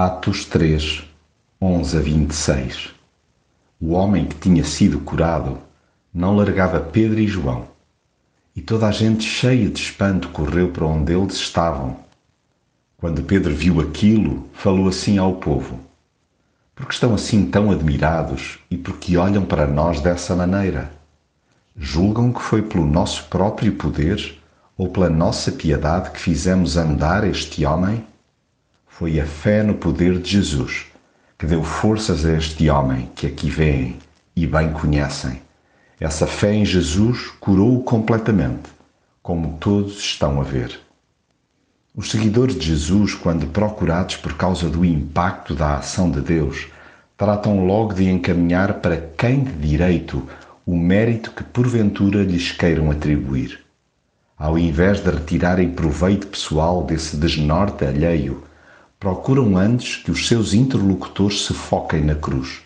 [0.00, 1.02] Atos 3,
[1.60, 2.94] 11 a 26
[3.80, 5.58] O homem que tinha sido curado
[6.14, 7.66] não largava Pedro e João,
[8.54, 11.96] e toda a gente, cheia de espanto, correu para onde eles estavam.
[12.96, 15.80] Quando Pedro viu aquilo, falou assim ao povo:
[16.76, 20.92] Por que estão assim tão admirados e por que olham para nós dessa maneira?
[21.76, 24.38] Julgam que foi pelo nosso próprio poder
[24.76, 28.06] ou pela nossa piedade que fizemos andar este homem?
[28.98, 30.86] Foi a fé no poder de Jesus
[31.38, 33.96] que deu forças a este homem que aqui vêm
[34.34, 35.40] e bem conhecem.
[36.00, 38.68] Essa fé em Jesus curou-o completamente,
[39.22, 40.80] como todos estão a ver.
[41.94, 46.66] Os seguidores de Jesus, quando procurados por causa do impacto da ação de Deus,
[47.16, 50.28] tratam logo de encaminhar para quem de direito
[50.66, 53.60] o mérito que porventura lhes queiram atribuir.
[54.36, 58.47] Ao invés de retirarem proveito pessoal desse desnorte alheio,
[58.98, 62.62] procuram antes que os seus interlocutores se foquem na cruz.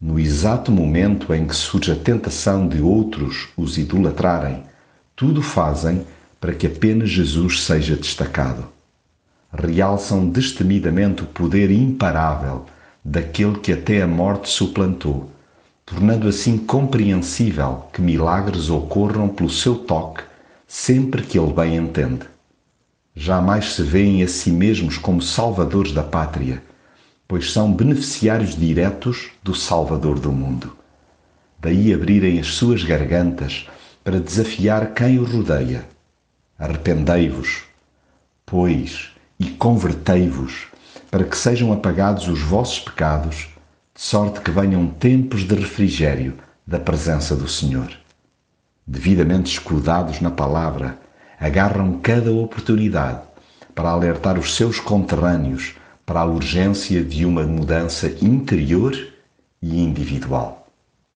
[0.00, 4.64] No exato momento em que surge a tentação de outros os idolatrarem,
[5.14, 6.04] tudo fazem
[6.40, 8.64] para que apenas Jesus seja destacado.
[9.52, 12.66] Realçam destemidamente o poder imparável
[13.04, 15.30] daquele que até a morte suplantou,
[15.84, 20.24] tornando assim compreensível que milagres ocorram pelo seu toque
[20.66, 22.26] sempre que ele bem entende
[23.16, 26.62] jamais se veem a si mesmos como salvadores da pátria,
[27.26, 30.76] pois são beneficiários diretos do Salvador do mundo.
[31.58, 33.66] Daí abrirem as suas gargantas
[34.04, 35.88] para desafiar quem o rodeia.
[36.58, 37.64] Arrependei-vos,
[38.44, 40.66] pois, e convertei-vos,
[41.10, 43.48] para que sejam apagados os vossos pecados,
[43.94, 46.34] de sorte que venham tempos de refrigério
[46.66, 47.90] da presença do Senhor.
[48.86, 50.98] Devidamente escudados na palavra,
[51.38, 53.20] agarram cada oportunidade
[53.74, 58.96] para alertar os seus conterrâneos para a urgência de uma mudança interior
[59.60, 60.65] e individual.